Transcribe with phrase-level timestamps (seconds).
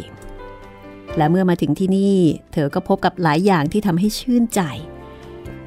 [1.17, 2.17] และเมื่อมาถึงที่นี่
[2.53, 4.61] เธอก็พบกับหลายอย่างที่ทำให้ชื่นใจ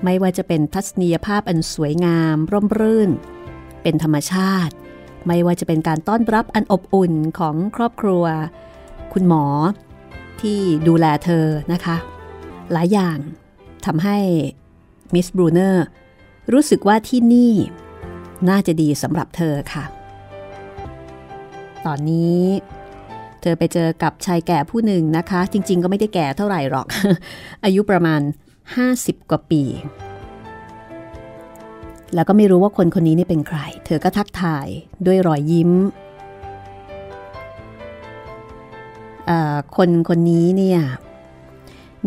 [0.03, 3.09] ไม่ว่าจะเป็นทัศนียภาพอันสวยงาม ร่มรื่น
[3.81, 4.73] เป็นธรรมชาติ
[5.27, 8.23] ไม่ว่าจะเป็นการต้อนรับอันอบอุ่นของครอบครัว
[9.13, 9.45] คุณหมอ
[10.41, 11.97] ที่ดูแลเธอนะคะ
[12.71, 13.17] หลายอย่าง
[13.85, 14.17] ทำให้
[15.13, 15.85] มิสบรูเนอร์
[16.53, 17.53] รู้สึกว่าที่นี่
[18.49, 19.83] น่าจะดีสำหรับเธอค่ะ
[21.85, 22.41] ตอนนี้
[23.41, 26.85] เธอไปเจอกับชายแก่ผู้หนึ่งนะคะ จริง ๆ ก็ไม่ได้แก่เท่าไหร่หรอก
[27.65, 28.21] อายุประมาณ
[28.75, 29.63] 50 กว่าปี
[32.15, 34.67] แล้วก็ไม่รู้ว่าคนคนนี้นี่เป็นใคร เธอก็ทักทาย
[35.05, 35.71] ด้วยรอยยิ้ม
[39.77, 40.79] คนคนนี้เนี่ย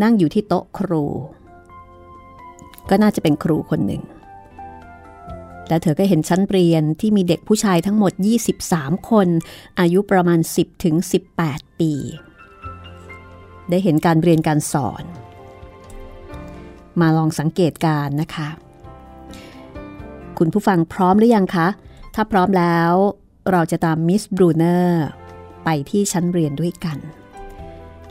[0.02, 1.04] นั่งอยู่ที่โต๊ะครู
[2.90, 4.02] ก็น่าจะเป็นครูคนหนึ่ง
[5.68, 8.12] และเธอก็เห็นชั้นเรียนที่มีเด็กผู้ชายทั้งหมด
[8.60, 9.28] 23 คน
[9.80, 10.94] อายุประมาณ 10ถึง
[11.38, 11.92] 18 ปี
[13.70, 15.04] ได้เห็นการเรียนการสอน
[17.00, 18.48] มาลองสังเกตการนะคะ
[20.38, 21.68] คุณผู้ฟังพร้อมหรือยังคะ
[22.14, 22.92] ถ้าพร้อมแล้ว
[23.50, 25.04] เราจะตามมิสบรูเนอร์
[25.64, 26.98] ไปที่ชั้นเรียนด้วยกัน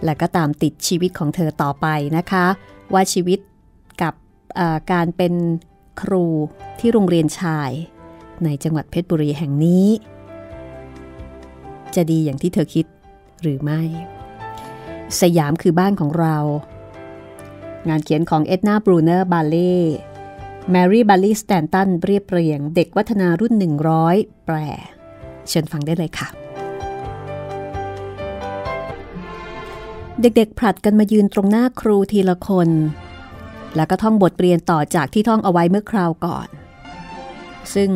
[0.03, 1.87] และก็ตามติดชีวิตของเธอต่อไป
[2.17, 2.45] นะคะ
[2.93, 3.39] ว่าชีวิต
[4.01, 4.13] กับ
[4.91, 5.33] การเป็น
[6.01, 6.25] ครู
[6.79, 7.71] ที่โรงเรียนชาย
[8.43, 9.87] ในจังหวัดเพชรบุรีแห่งนี้
[11.95, 12.85] จะดีอย่างที่เธอคิด
[13.41, 13.81] หรือไม่
[15.21, 16.37] สยามคือบ้านของเรา
[17.87, 19.75] งานเขียนของเอ็ดนาบรูเนอร์บัลคลีย์
[20.71, 23.53] แมรี่บัลคลีย์ สแตนตันเรียบเรียงเด็กวัฒนารุ่น
[23.99, 24.55] 100 แปล
[25.49, 26.27] เชิญฟังได้เลยค่ะ
[30.21, 32.69] เด็กๆผลัดกันมายืนตรงหน้าครูทีละคน
[33.75, 36.47] แล้วก็ท่องบทเรียนต่อจากที่ท่องเอาไว้เมื่อคราวก่อน
[37.73, 37.89] ซึ่ง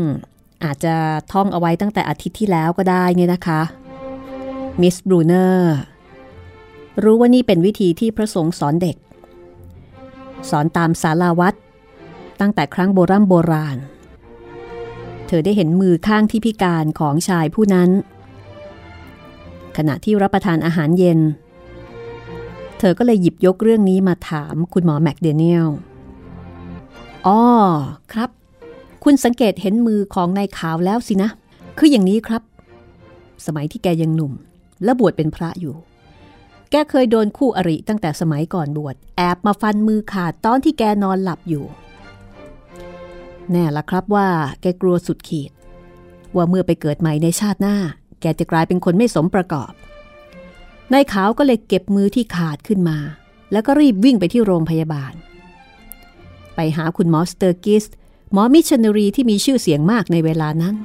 [0.64, 0.96] อาจจะ
[1.34, 3.62] ท่องเอาไว้ตั้งแต่อาทิตย์ที่แล้วก็ได้เนี่ยนะคะ
[4.82, 5.76] มิสบรูเนอร์
[7.04, 8.98] รู้ว่านี่เป็นวิธีที่พระสงฆ์สอนเด็ก
[10.50, 11.54] สอนตามสาราวัด
[12.40, 13.78] ตั้งแต่ครั้งโบรโบราณ
[15.28, 17.90] เธอได้เห็นมือข้างที่พิการของชายผู้นั้น
[19.78, 21.20] ขณะที่รับประทานอาหารเย็น
[22.80, 25.68] เธอก็เลยหยิบยกเรื่องนี้มาถามคุณหมอแมคเดเนียล
[27.28, 27.40] อ๋อ
[28.14, 28.30] ครับ
[29.04, 31.30] คุณสังเกตเห็นมือของนายขาวแล้วสินะ
[31.78, 32.44] คืออย่างนี้ครับ
[33.46, 34.34] สมัยที่แกยังหนุ่ม
[34.84, 35.76] และบวชเป็นพระอยู่
[36.76, 41.66] แกเคยโดนคู่อริตั้งแต่สมัยก่อนบวชแอบมาฟันมือขาดตอนที่แกนอนหลับอยู่
[43.52, 44.28] แน่ละครับว่า
[44.62, 45.52] แกกลัวสุดขีด
[46.36, 47.78] ว่าเมื่อไปเกิดใหม่ในชาติหน้า
[48.22, 49.72] แกจะกลายเป็นคนไม่สมประกอบ
[50.94, 52.98] นายขาวก็เลยเก็บมือที่ขาดขึ้นมา
[53.52, 55.14] แล้วก็รีบวิ่งไปที่โรงพยาบาล
[56.56, 57.86] ไปหาคุณหมอสเตอร์กิส
[58.34, 60.76] หมอมิชชันนารีที่มีชื่อเสียงมากในเวลานั้น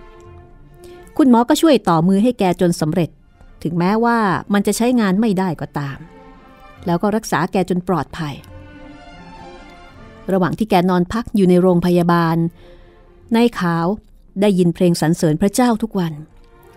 [1.17, 3.11] คุณหมอก็ช่วยต่อมือให้แกจนสำเร็จ
[3.63, 4.19] ถึงแม้ว่า
[4.53, 5.99] มันจะใช้งานไม่ได้ก็ตาม
[6.87, 8.35] แล้วก็รักษาแกจนปลอดภัย
[10.33, 12.37] ระหว่างที่แกนอนพักอยู่ในโรงพยาบาล
[13.37, 13.87] นายขาว
[14.41, 16.13] ได้ยินเพลงสรรเสริญพระเจ้าทุกวัน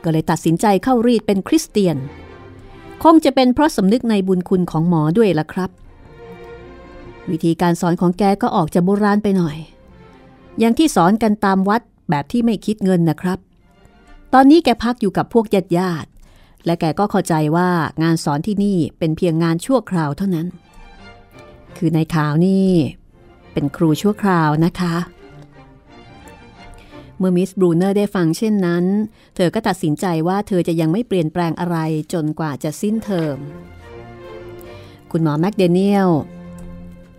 [0.03, 1.97] ก็เลยตัดสินใจเข้ารีดเป็นคริสเตียน
[3.03, 5.69] คงจะเป็นเพราะสำนึกในบุญคุณของหมอด้วยล่ะครับ
[7.29, 9.57] วิธีการสอนของแกก็ออกจะโบราณไปหน่อย
[10.59, 13.39] อย่างที่สอนกันตามวัดแบบที่ไม่คิดเงินนะครับ
[14.33, 16.09] ตอนนี้แกพักอยู่กับพวกญาติญาติ
[16.65, 17.69] และแกก็เข้าใจว่า
[18.03, 20.47] งานสอนที่นี่เป็นเพียงงานชั่วคราวเท่านั้น
[21.77, 22.67] คือในข่าวนี่
[23.53, 24.95] เป็นครูชั่วคราวนะคะ
[27.17, 28.85] เมื่อมิสบรูเนอร์ได้ฟังเช่นนั้น
[29.35, 31.77] เธอก็ตัดสินใจว่าเธอจะยังไม่เปลี่ยนแปลงอะไร
[32.13, 33.37] จนกว่าจะสิ้นเทอม
[35.11, 36.09] คุณหมอแมคเดเนียล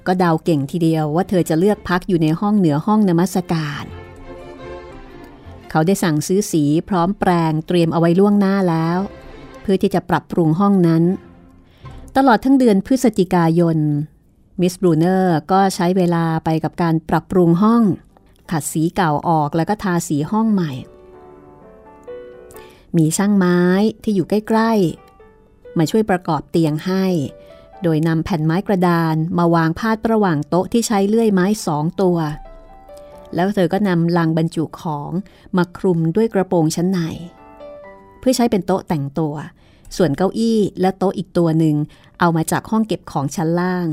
[0.07, 3.85] ก็เดาเก่งทีเดียวว่าเธอจะเลือกพักอยู่ในห้องเหนือห้องนมัสการ
[5.71, 8.99] เขาได้สั่งซื้อสีพร้อมแปลงเตรียมเอาไว้ล่วงหน้าแล้ว
[9.63, 11.03] เพื่อที่จะปรับปรุงห้องนั้น
[12.17, 13.79] ตลอดทั้งเดือนพฤศจิกายน
[14.61, 17.83] มิสบรูเนอร์ก็ใช้เวลาไปกับการปรับปรุงห้อง
[18.51, 20.73] ขัดสีเก่าออกแล้วก็ทาสีห้องใหม่
[22.97, 23.61] มีช่างไม้
[24.03, 27.05] ที่อยู่ใกล้ๆ มาช่วยประกอบเตียงให้
[27.83, 32.19] โดยนำแผ่นไม้กระดานมาวางพาดระหว่างโต๊ะที่ใช้เลื่อยไม้สองตัว
[33.35, 35.11] แล้วเธอก็นำลังบรรจุของ
[35.57, 37.01] มาคลุมด้วยกระโปรงชั้นใน
[38.23, 39.35] เพื่อใช้เป็นโต๊ะแต่งตัว
[39.97, 41.77] ส่วนเก้าอี้และโต๊ะอีกตัวหนึ่ง
[42.21, 43.89] เอามาจากห้องเก็บของชั้นล่าง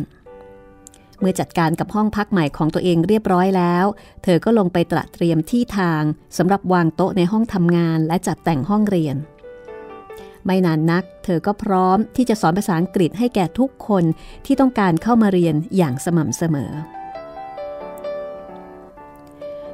[1.19, 3.85] เมื่อจัดการกับห้องพักใหม่ของตัวเองเรียบร้อยแล้ว
[4.23, 6.03] เธอก็ลงไปตระเตรียมที่ทาง
[6.37, 9.15] สำหรับวางโต๊ะในห้องทำงานและจัดแต่งห้องเรียน
[10.45, 14.03] ไม่นานนัก เธอก็พร้อมที่จะสอนภาษาอังกฤษให้แก่ทุกคน
[14.45, 16.71] ที่ต้องการเข้ามาเรียนอย่างสม่ำเสมอ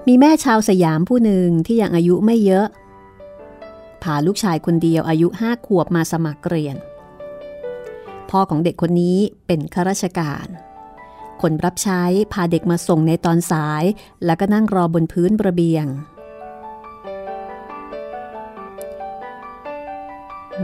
[0.08, 2.68] มีแม่ชาวสยามผู้หนึ่งที่ยังอายุไม่เยอะ
[4.06, 6.76] พาลูกชายคนเดียวอายุห้าขวบมาสมัครเรียน
[8.30, 9.18] พ่อของเด็กคนนี้
[9.48, 10.48] เป็นข้าราชการ
[11.42, 12.04] คนรับใช้
[12.34, 13.84] พาเด็กมาส่งในตอนสาย
[14.26, 15.86] แล้วก็นั่งรอบนพื้นระเบียง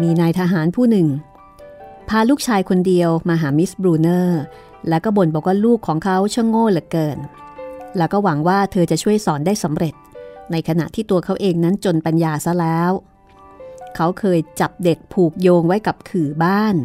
[0.01, 1.07] มีนายทหารผู้หนึ่ง
[2.09, 4.41] พาลูกชายคนเดียวมาหามิสบรูเนอร์
[4.89, 7.17] แล้วก็บ่นบอกว่าลูกของเขาช่างโง่เหลือเกิน
[7.97, 9.93] แล้วก็หวังว่าเธอจะช่วยสอนได้สำเร็จ
[10.51, 12.91] ในขณะที่ตัวเขาเองนั้นจนปัญญาซะแล้ว
[13.95, 16.75] เขาเคยจับเด็กผูกโยงไว้กับขื่อบ้าน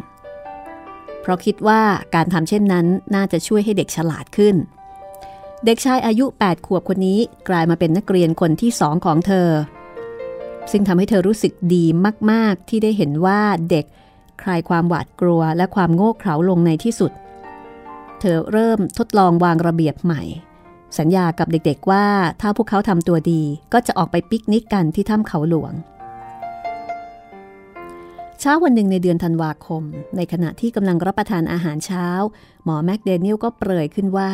[1.21, 1.81] เพราะคิดว่า
[2.15, 4.55] การทำเช่นนั้นน่าจะช่วยให้เด็กฉลาดขึ้น
[5.65, 7.19] เด็กชายอายุ 8 ขวบคนนี้
[7.49, 9.49] กลายมาเป็นนักเรียนคนที่สองของเธอ
[10.71, 11.85] ซึ่งทำให้เธอรู้สึกดี
[12.31, 13.85] มาก ๆ ที่ได้เห็นว่าเด็ก
[14.41, 17.11] คลายความหวาดกลัวและความโง่เขลาลงในที่สุด
[18.19, 20.23] เธอเริ่มทดลองวางระเบียบใหม่
[20.99, 22.05] สัญญากับเด็กๆว่า
[22.41, 23.41] ถ้าพวกเขาทำตัวดี
[23.73, 25.73] ก็จะออกไปปิกนิกกันที่ถ้ำเขาหลวง
[28.49, 29.83] ช้าวันหนึ่งในเดือนธันวาคม
[30.17, 32.07] ในขณะที่กำลังรับประทานอาหารเช้า
[32.63, 34.31] หมอแมคเดนิลก็เปรยขึ้นว่า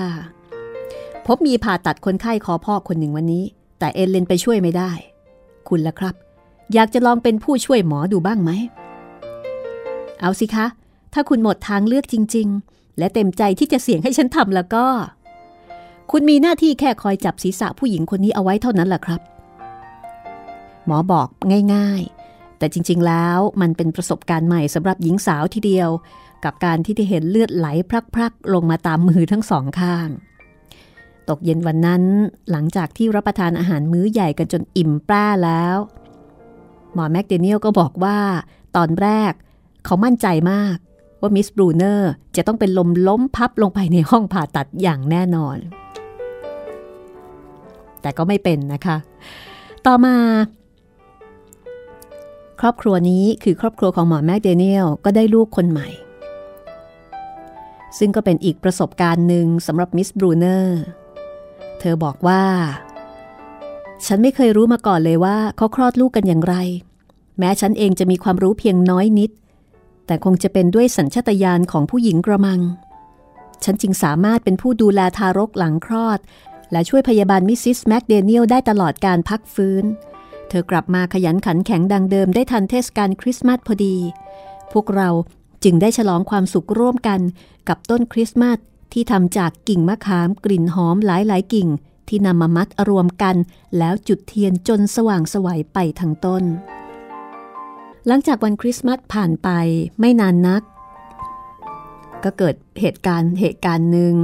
[1.25, 3.44] พบมีผ่าตัดคนไข้คอพ่อคนหนึ่งวันนี้
[3.80, 4.92] แต่เอเลนไปช่วยไม่ได้
[5.68, 6.15] คุณล่ะครับ
[6.74, 8.51] อยากจะลองเป็นผู้ช่วยหมอดูบ้างไหม
[10.21, 10.66] เอาสิคะ
[11.13, 14.86] ถ้าคุณหมดทางเลือกจริง ๆ และเต็มใจที่จะเสี่ยงให้ฉันทำแล้วก็
[16.12, 19.21] คุณมีหน้าที่แค่คอยจับศีรษะผู้หญิงคนนี้เอาไว้เท่านั้นแหละครับ
[20.86, 21.27] หมอบอก
[21.75, 22.22] ง่ายๆ
[22.63, 25.89] แต่จริง ๆ แล้วมันเป็นประสบการณ์ใหม่สำหรับหญิงสาวทีเดียว
[26.45, 27.68] กับการที่ได้เห็นเลือดไหล
[28.15, 30.07] พรักๆ ลงมาตามมือทั้งสองข้าง
[31.30, 32.04] ตกเย็นวันนั้น
[32.51, 35.77] หลังจากที่รับประทานอาหารมื้อใหญ่กันจนอิ่มปร่แล้ว
[36.94, 38.19] หมอแมคเดเนียลก็บอกว่า
[38.75, 39.31] ตอนแรก
[39.86, 40.75] เขามั่นใจมาก
[41.21, 45.57] ว่ามิสบรูเนอร์จะต้องเป็นลมล้มพับลงไปในห้องผ่าตัดอย่างแน่นอน
[48.01, 48.98] แต่ก็ไม่เป็นนะคะ
[49.86, 50.16] ต่อมา
[52.61, 55.88] ครอบครัวนี้คือครอบครัวของหมอแมคเดเนียลก็ได้ลูกคนใหม่
[57.97, 60.81] ซึ่งก็เป็นอีกประสบการณ์หนึ่งสำหรับมิสบรูเนอร์
[61.79, 62.44] เธอบอกว่า
[64.05, 66.55] ฉันไม่เคยรู้มาก่อนเลยว่าเขาคลอดลูกกันอย่างไร
[67.39, 69.31] แม้ฉันเองจะมีความรู้เพียงน้อยนิด
[70.06, 72.59] แต่คงจะเป็นด้วยสัญชาตญาณของผู้หญิงกระมัง
[73.63, 76.19] ฉันจึงสามารถเป็นผู้ดูแลทารกหลังคลอด
[76.71, 79.83] และช่วยพยาบาลมิสซิสแมคเดเนียลได้ตลอดการพักฟื้น
[80.53, 83.95] เธอกลับมาขยันขันแข็งดังเดิมได้ทันเทศกาลคริสต์มาสพอดี
[84.73, 85.09] พวกเรา
[85.63, 87.19] จึงได้ฉลองความสุขร่วมกัน
[87.67, 88.57] กับต้นคริสต์มาส
[88.94, 91.69] ที่ทำจากกิ่งมะขามกลิ่นหอมหลายหลายกิ่ง
[92.07, 93.35] ที่นำมามัดรวมกัน
[93.77, 96.44] แล้วจุดเทียนจนสว่างสวัยไปทั้งต้น
[98.07, 99.49] หลังจากวันคริสต์มาสผ่านไป
[99.99, 100.61] ไม่นานนัก
[102.23, 104.16] ก็เกิดเหตุการณ์เหตุการณ์หนึ่ง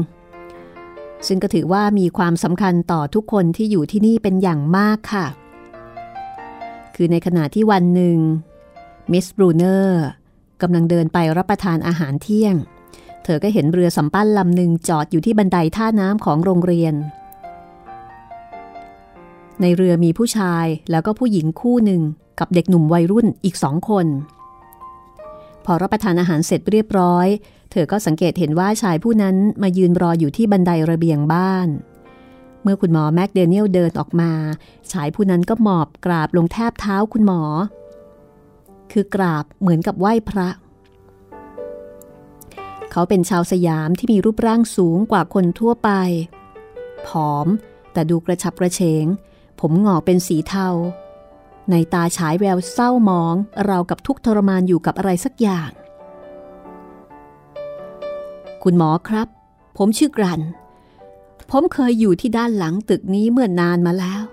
[1.27, 5.25] ซึ่งก็ถือว่ามีความสำคัญต่อทุกคนที่อยู่ที่นี่เป็นอย่างมากค่ะ
[7.01, 8.17] คือในขณะที่วันหนึ่ง
[9.11, 10.03] มิสบรูเนอร์
[10.61, 12.55] กำลังเดินไปรับประทานอาหารเที่ยง
[13.23, 16.93] เธอก็เห็นเรือสำปั้นลำหนึ่งจอดอยู่ที่บันไดท่าน้ำของโรงเรียน
[19.61, 22.01] ในเรือมีผู้ชายแล้วก็ผู้หญิงคู่หนึ่ง
[22.39, 24.07] กับเด็กหนุ่มวัยรุ่นอีกสองคน
[25.65, 27.27] พอรับประทานอาหารเสร็จเรียบร้อย
[27.71, 31.69] เธอก็สังเกตเห็นว่าชายผู้นั้นมายืนรออยู่ที่บันไดระเบียงบ้าน
[32.63, 34.31] เมื่อคุณหมอแมคเดเนียลเดินออกมา
[34.91, 37.41] ชายผู้นั้นก็หมอบกราบลงแทบเท้าคุณหมอ
[38.91, 40.49] คือกราบเหมือนกับไหว้พระ
[42.91, 45.89] เขาเป็นชาวสยามที่มีรูปร่างสูงกว่าคนทั่วไป
[47.07, 47.47] ผอม
[47.93, 49.05] แต่ดูกระฉับกระเฉง
[49.59, 50.67] ผมหงอกเป็นสีเทา
[51.71, 53.35] ในตาฉายแววเศร้ามอง
[53.65, 55.69] เรากับทุกทรมานอยู่กับอะไรสักอย่าง
[58.63, 59.27] คุณหมอครับ
[59.77, 60.41] ผมชื่อกรัน
[61.49, 64.23] ผมเคยอยู่ที่ด้านหลังตึกนี้เมื่อนานมาแล้ว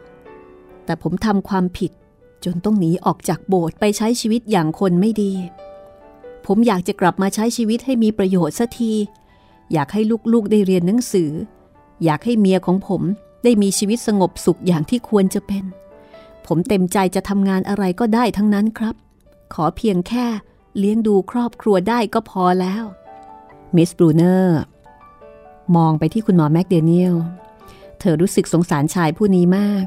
[0.84, 1.90] แต่ผมทำความผิด
[2.44, 5.32] จนต้องหนีออกจากโบสถ์ไปใช้ชีวิตอย่างคนไม่ดี
[6.46, 8.92] ผมอยากจะกลับมาใช้ชีวิตให้มีประโยชน์สักที
[9.72, 10.00] อยากให้
[10.32, 11.30] ลูกๆได้เรียนหนังสือ
[12.04, 13.02] อยากให้เมียของผม
[13.44, 15.64] ได้มีชีวิตสงบสุขอย่างที่ควรจะเป็น
[16.46, 18.94] ผมเต็มใจจะทำงานอะไรก็ได้ทั้งนั้นครับ
[19.54, 20.26] ขอเพียงแค่
[20.78, 22.84] เลี้ยงดูครอบครัวได้ก็พอแล้ว
[23.74, 24.60] มิสบรูเนอร์
[25.76, 27.14] มองไปที่คุณหมอแมคเดเนียล
[28.00, 29.84] เธอรู้สึกสงสารชายผู้นี้มาก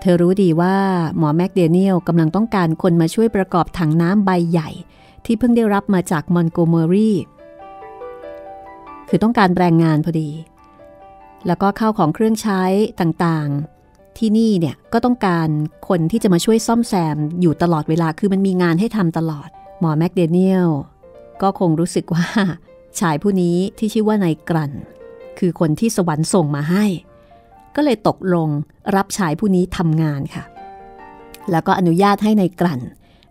[0.00, 0.76] เธอรู้ดีว่า
[1.18, 4.70] หมอแมคเดเนียลกำลังต้องการคนมาช่วยประกอบถังน้ำใบใหญ่
[5.24, 7.16] ที่เพิ่งได้รับมาจากมอนต์โกเมอรี่
[9.08, 10.30] คือต้องการแรงงานพอดี
[11.46, 12.62] แล้วก็ข้าวของเครื่องใช้
[13.00, 15.48] ต่างๆ ที่นี่เนี่ยก็ต้องการ
[15.88, 19.48] คนที่จะมาช่วยซ่อมแซมอยู่ตลอดเวลา คือมันมีงานให้ทำตลอด
[19.80, 20.68] หมอแมคเดเนียล
[21.42, 22.26] ก็คงรู้สึกว่า
[23.00, 24.72] ชายผู้นี้ที่ชื่อว่านายกรัน
[25.38, 26.84] คือคนที่สวรรค์ส่งมาให้
[27.76, 28.48] ก็เลยตกลง
[28.96, 30.44] รับชายผู้นี้ทำงานค่ะ
[31.50, 32.80] แล้วก็อนุญาตให้ในายกลั่น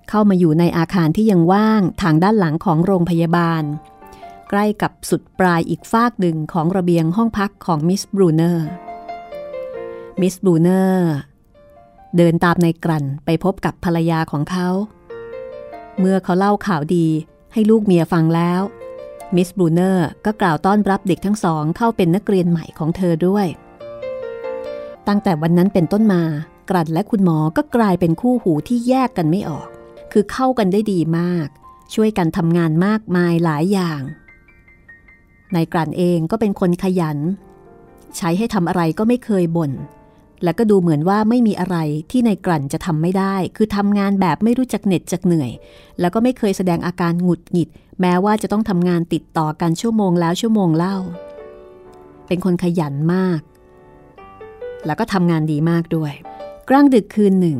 [0.09, 3.63] เข้ามาอยู่ในอาคารที่ยังว่างทางด้านหลังของโรงพยาบาล
[4.49, 8.67] ใกล้กับสุดปลายอีกฟากหนึ่งของระเบียงห้องพักของมิสบรูเนอร์
[10.21, 11.11] มิสบรูเนอร์
[12.17, 14.67] เดินตามนายกลั่นไปพบกับภรรยาของเขา
[15.99, 17.07] เมื่อเขาเล่าข่าวดี
[17.53, 18.61] ให้ลูกเมียฟังแล้ว
[19.35, 23.47] มิสบรูเนอร์ก็กล่าวต้อนรับเด็กทั้งสองเข้าเป็นนักเรียนใหม่ของเธอด้วย
[25.07, 26.23] ตั้งแต่วันนั้นเป็นต้นมา
[26.69, 29.67] กรัดและคุณหมอก็กลายเป็นคู่หูที่แยกกันไม่ออก
[30.11, 31.47] คือเข้ากันได้ดีมาก
[31.93, 34.01] ช่วยกันทำงานมากมายหลายอย่าง
[35.55, 37.17] นายกรันเองก็เป็นคนขยัน
[38.17, 39.71] ใช้ให้ทำอะไรก็ไม่เคยบน่น
[40.43, 41.77] และก็ดูเหมือนว่าไม่มีอะไร
[42.11, 45.51] ที่นายกลั่นจะทำไม่ได้ คือทำงานแบบไม่รู้จักเหน็ดจักเหนื่อย
[45.99, 47.69] แล้วก็ไม่เคยแสดงอาการหงุดหงิด
[48.01, 50.97] แม้ว่าจะต้องทำงานติดต่อกันชั่วโมงแล้วชั่วโมงเล่า
[52.27, 53.41] เป็นคนขยันมาก
[54.85, 56.13] แล้วก็ทำงานดีมากด้วย
[56.69, 57.57] กลางดึกคืนหนึ่ง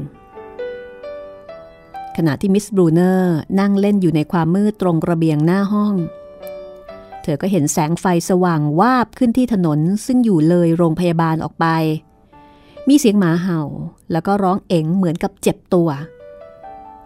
[2.18, 5.96] ขณะที่มิสบรูเนอร์นั่งเล่นอยู่ในความมืดตรงระเบียงหน้าห้อง
[7.24, 11.66] เธอก็เห็นแสงไฟสว่างวาบขึ้นที่ถนนซึ่งอยู่เลยโรงพยาบาลออกไป
[12.90, 13.62] มีเสียงหมาเห่า
[14.12, 15.90] แล้วก็ร้องเอ๋งเหมือนกับเจ็บตัว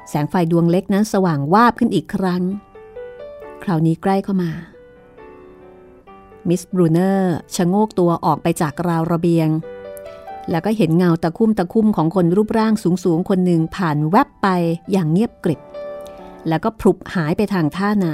[0.10, 2.44] แสงไฟดวงเล็กนั้นสว่างวาบขึ้นอีกครั้ง
[3.64, 4.52] คราวนี้ใกล้เข้ามา
[6.48, 9.50] มิสบรูเนอร์ชะโงกตัวออกไปจากราวระเบียง
[10.50, 14.48] แล้วก็เห็นเงาตะคุ่มตะคุ่มของคนรูปร่างสูงสูงคนหนึ่งผ่านแวบไป
[14.92, 15.62] อย่างเงียบกริบ
[16.48, 18.14] แล้วก็พลุบหายไปทางท่าน้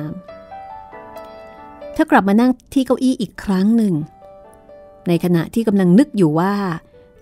[1.18, 3.94] ำเธอกลับมานั่งที่เก้าอี้อีกครั้งหนึ่ง
[5.08, 6.54] ในขณะที่กำลังนึกอยู่ว่า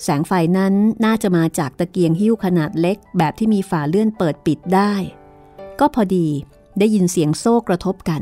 [0.03, 0.73] แสงไฟนั้น
[1.05, 4.93] น่าจะมาจากตะเกียงหิ้วขนาดเล็ก แบบที่มีฝาเลื่อนเปิดปิดได้
[5.79, 6.27] ก็พอดี
[6.79, 8.21] ได้ยินเสียงโซ่กระทบกัน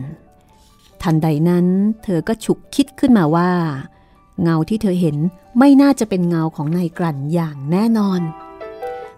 [1.01, 1.65] ทันใดนั้น
[2.03, 3.51] เธอก็ฉุกคิดขึ้นมาว่า
[4.41, 5.17] เงาที่เธอเห็น
[5.59, 8.21] ไม่น่าจะเป็นเงาของนายกลั่นอย่างแน่นอน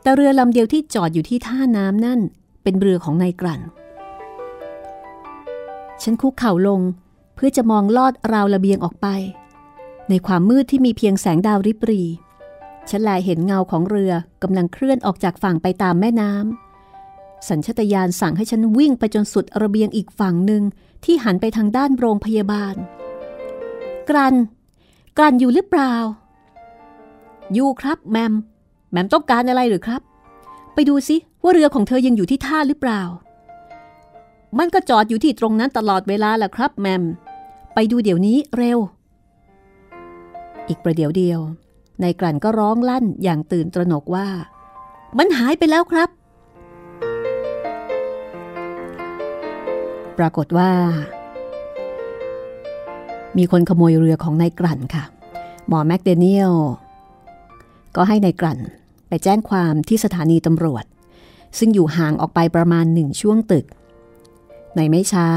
[0.01, 2.19] แต่เรือลำเดียวที่จอดอยู่ที่ท่าน้ำนั่น
[2.63, 3.61] เป็นเรือของนายกลั่น
[6.01, 6.81] ฉันคุกเข่าลง
[7.35, 9.07] เพื่อจะมองลอดราวระเบียงออกไป
[10.09, 12.03] ในความมืดที่มีเพียงแสงดาวริบรี
[12.89, 20.63] ฉันแลเห็นเงาของเรือกำลังเคลื่อนออกจากฝั่งไปตามแม่น้ำสัญชตาญาณสั่งให้ฉันวิ่งไปจนสุดระเบียงอีกฝั่งหนึ่ง
[21.05, 22.75] ที่หันไปทางด้านโรงพยาบาล
[24.09, 24.35] กรัน
[25.17, 25.93] กรันอยู่หรือเปล่า
[27.53, 28.33] อยู่ครับแมม
[28.91, 30.01] แมมต้องการอะไรหรือครับ
[30.73, 33.01] ไปดูสิว่าเรือของเธอยังอยู่ที่ท่าหรือเปล่า
[34.57, 37.03] มันก็จอดอยู่ที่ตรงนั้นตลอดเวลาแหละครับแมม
[37.73, 38.79] ไปดูเดี๋ยวนี้เร็ว
[40.67, 41.39] อีกประเดี๋ยวเดียว
[42.03, 44.27] นายกลั่นก็ร้องลั่นอย่างตื่นตระหนกว่า
[45.17, 46.09] มันหายไปแล้วครับ
[50.17, 50.71] ปรากฏว่า
[53.37, 55.03] มีคนขโมยเรือของนายกลั่นค่ะ
[55.67, 56.53] หมอแมคเดเนียล
[57.95, 58.59] ก็ให้ในายกลั่น
[59.07, 60.85] ไปแจ้งความที่สถานีตำรวจ
[61.57, 63.65] ซึ่งอยู่ห่างออกไปประมาณหนึ่งช่วงตึก
[64.75, 65.29] ในไม่ช้า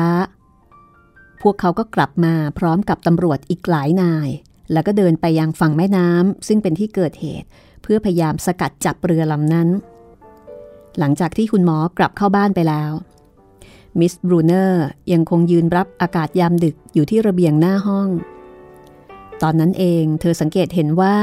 [1.43, 4.29] พวกเขาก็กลับมาพร้อมกับตำรวจอีกหลายนาย
[4.73, 7.49] แล้วก็เดินไปยังฝั่งแม่น้ำซึ่งเป็นที่เกิดเหตุ
[7.83, 9.69] เพื่อพยายามสกัดจับเรือลำนั้น
[10.99, 12.93] หลังจากที่คุณหมอกลับเข้าบ้านไปแล้ว
[13.99, 18.09] มิสบรูเนอร์ยังคงยืนรับอากาศยามดึกอยู่ที่ระเบียงหน้าห้อง
[19.43, 21.19] ตอนนั้นเองเธอสังเกตเห็นว่า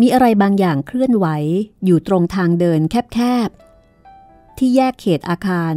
[0.00, 1.26] มีอะไรบางอย่างเคลื่อนไหว
[1.84, 5.74] อยู่ตรงทางเดินแคบๆ ที่แยกเขตอาคาร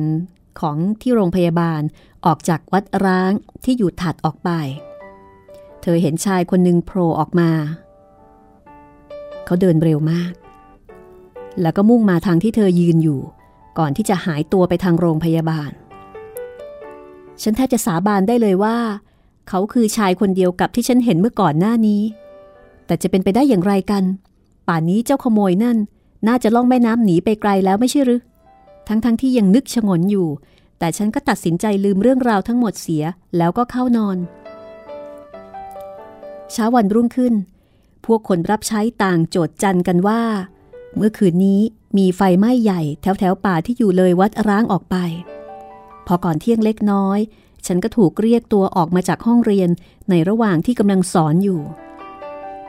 [0.60, 1.82] ของที่โรงพยาบาล
[2.26, 3.32] ออกจากวัดร้าง
[3.64, 4.50] ที่อยู่ถัดออกไป
[5.88, 7.50] เธอเห็นชายคนหนึ่งโผล่ออกมา
[9.46, 10.32] เขาเดินเร็วมาก
[11.62, 13.20] แล้วก็มุ่งมาทางที่เธอยืนอยู่
[13.80, 15.72] ก่อนที่จะหายตัวไปทางโรงพยาบาล
[17.42, 18.78] ฉันแทบจะสาบานได้เลยว่า
[19.50, 22.02] เขาคือชายคนเดียวกับที่ฉันเห็นเมื่อก่อนหน้านี้
[22.86, 24.04] แต่จะเป็นไปได้อย่างไรกัน
[24.68, 25.78] ป่านนี้เจ้าขโมยนั่น
[26.28, 28.22] น่าจะล่องแม่น้ำหนีไปไกลแล้วไม่ใช่หรือ
[28.88, 30.28] ทั้งๆทที่ยังนึกชงนอยู่
[30.80, 33.04] แต่ฉันก็ตัดสินใจลืมเรื่องราวทั้งหมดเสีย
[33.38, 34.20] แล้วก็เข้านอน
[36.58, 37.34] เช้าวันรุ่งขึ้น
[38.06, 40.22] พวกคนรับใช้ต่างโจดจันกันว่า
[40.98, 41.62] เมื่อคืนนี้
[41.98, 44.96] มีไฟไหม้ใหญ่แถวแถวป่าที่อยู่เลยวัดร้างออกไป
[46.08, 47.20] พอก่อนเที่ยงเล็กน้อย
[47.66, 49.70] ฉันก็ถูกเรียกตัวออกมาจากห้องเรียน
[50.10, 51.62] ในระหว่างที่กำลังสอนอยู่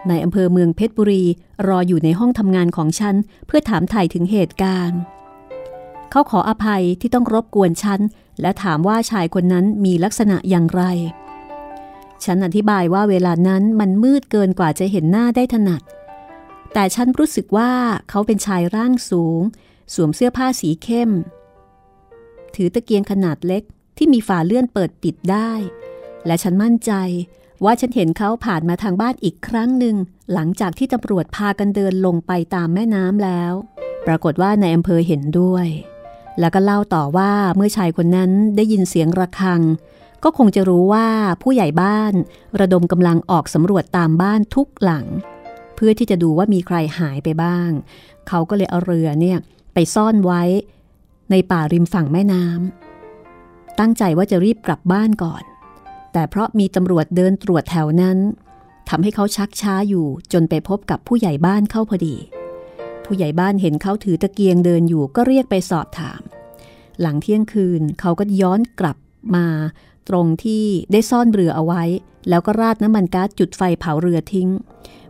[0.09, 1.25] ในอำเภอเมืองเพชรบุรี
[1.69, 3.15] รออยู่ในห้องทำงานของฉัน
[3.47, 5.01] เพื่อถามถ่ายถึงเหตุการณ์
[6.11, 8.01] เขาขออภัยที่ต้องรบกวนฉัน
[8.41, 10.85] และถามว่าชายคนนั้นมีลักษณะอย่างไร
[12.25, 15.83] ฉันอธิบายว่าเวลานั้นมันมืดเกินกว่าจะเห็นหน้าได้ถนัด
[16.73, 17.71] แต่ฉันรู้สึกว่า
[18.11, 19.41] เขาเป็นชายร่างสูง
[19.95, 21.11] สวมเสื้อผ้าสีเข้ม
[22.55, 23.63] ถือตะเกียงขนาดเล็ก
[23.97, 25.53] ที่มีฝาเลื่อนเปิดปิดได้
[26.27, 26.93] และฉันมั่นใจ
[27.65, 29.97] ว่าฉันเห็นเขาผ่านมาทางบ้านอีกครั้งหนึ่ง
[30.33, 33.53] หลังจากที่ตำรวจพากันเดินลงไปตามแม่น้ำแล้ว
[34.07, 35.67] ปรากฏว่าในอำเภอเห็นด้วย
[36.41, 39.61] แล้วก็เล่าต่อว่าเมื่อชายคนนั้นได้ยินเสียงระฆัง
[40.25, 41.07] ก็คงจะรู้ว่า
[41.43, 42.13] ผู้ใหญ่บ้าน
[42.61, 45.07] ระดมกำลังออกสำรวจตามบ้านทุกหลัง
[45.75, 47.71] เพื่อที่จะดูว่ามีใครหายไปบ้าง
[48.29, 49.39] เขาก็เลยเอาเรือเนี่ย
[49.75, 50.43] ไปซ่อนไว้
[51.31, 55.43] ในป่าริมฝั่งแม่น้ำตั้งใจว่าจะรีบกลับบ้านก่อน
[56.13, 58.19] แต่เพราะมีตำรวจเดินตรวจแถวนั้น
[58.89, 62.17] ทำให้เขาชักช้าอยู่จนไปพบกับผู้ใหญ่บ้านเข้าพอดี
[63.05, 66.21] ผู้ใหญ่บ้านเห็นเขาถือตะเกียงเดินอยู่ก็เรียกไปสอบถาม
[67.01, 68.97] หลังเที่ยงคืนเขาก็ย้อนกลับ
[69.35, 69.47] มา
[70.09, 71.83] ตรงที่ได้ซ่อนเรือเอาไว้
[72.29, 74.49] แล้วก็ราดน้ำมันก๊าซจุดไฟเผาเรือทิ้ง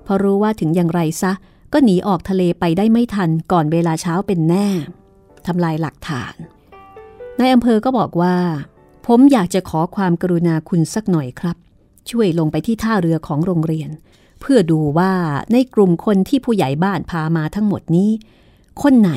[0.06, 1.32] พอรู้ว่าถึงอย่างไรซะ
[1.72, 4.68] ก็หนีออกทะเลไปได้ไม่ทันก่อนเวลาเช้าเป็นแน่
[5.46, 6.34] ทำลายหลักฐาน
[7.38, 8.36] นายอำเภอก็บอกว่า
[9.06, 11.56] ผมอยากจะขอความกรุณาคุณสักหน่อยครับ
[12.10, 13.90] ช่วยลงไปที่ท่าเรือของโรงเรียน
[14.40, 15.12] เพื่อดูว่า
[15.52, 18.10] ในกลุ่มคนที่ผู้ใหญ่บ้านพามาทั้งหมดนี้
[18.82, 19.12] คนไหน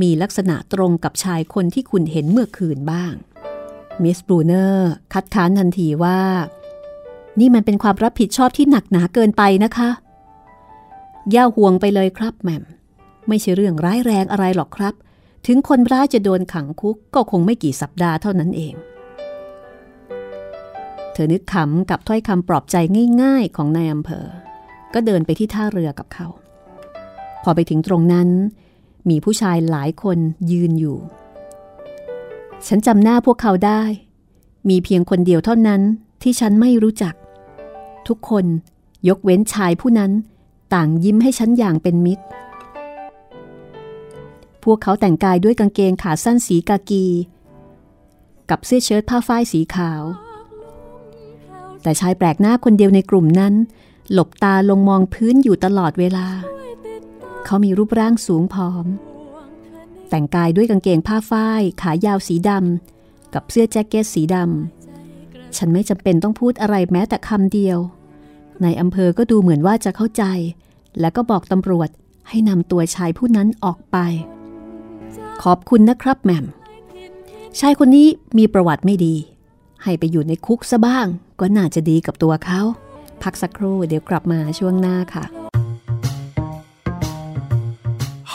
[0.00, 3.12] มีลักษณะตรงกับชายคนที่คุณเห็นเมื่อคืนบ้าง
[4.02, 6.20] มิสบรูเนอร์คัดค้านทันทีว่า
[7.40, 9.90] นี่มันเป็นความรับผิดชอบที่หนักหนาเกินไปนะคะ
[11.34, 12.64] ย่าห่วงไปเลยครับแม่ม
[13.28, 14.94] ไม่ใช่เรื่องร้ายแรงอะไรหรอกครับ
[15.46, 18.74] ถึงคนร้ายจะโดนขังคุกก็คงไม่กี่สัปดาห์เท่านั้นเอง
[21.12, 22.76] เธอนึกขำกับถ้อยคำปลอบใจ
[23.22, 24.26] ง่าย ๆ ของนายอำเภอ
[24.94, 26.26] ก็เดินไปที่ท่าเรือกับเขา
[27.42, 28.28] พอไปถึงตรงนั้น
[29.08, 30.18] มีผู้ชายหลายคน
[30.50, 30.98] ยืนอยู่
[32.66, 33.82] ฉันจำหน้าพวกเขาได้
[34.68, 35.82] มีเพียงคนเดียวเท่านั้น
[36.22, 37.14] ที่ฉันไม่รู้จัก
[38.08, 38.44] ทุกคน
[39.08, 40.12] ยกเว้นชายผู้นั้น
[40.74, 42.24] ต่างยิ้มให้ฉันอย่างเป็นมิตร
[44.64, 47.06] พวกเขาแต่งกายด้วยกางเกงขาสั้นสีกากี
[48.50, 50.02] กับเสื้อเชิ้ตผ้าฝ้ายสีขาว
[51.82, 53.54] แต่ชายแปลกหน้าคนเดียวในกลุ่มนั้น
[54.12, 56.26] หลบตาลงมองพื้นอยู่ตลอดเวลา
[57.44, 58.86] เขามีรูปร่างสูงผอม
[60.10, 67.78] แต่งกายด้วยกางเกงผ้าฝ้าย ขายาวสีดำกับเสื้อแจ็คเก็ตสีดำฉันไม่จำเป็นต้องพูดอะไรแม้แต่คำเดียว
[68.64, 70.24] นายอำเภอก็ดูเหมือนว่าจะเข้าใจ
[71.00, 71.88] และก็บอกตำรวจ
[72.28, 73.96] ให้นำตัวชายผู้นั้นออกไป
[75.42, 76.46] ขอบคุณนะครับแม่ม
[77.60, 79.14] ชายคนนี้มีประวัติไม่ดี
[79.82, 81.06] ให้ไปอยู่ในคุกซะบ้าง
[81.40, 82.60] ก็น่าจะดีกับตัวเขา
[83.22, 85.24] พักสักครู่เดี๋ยวกลับมาช่วงหน้าค่ะ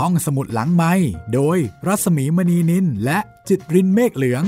[0.02, 0.94] ห้องสมุดหลังไม้
[1.34, 4.44] โดยรัศมีมณีนินและจิตรินเมฆเหลือง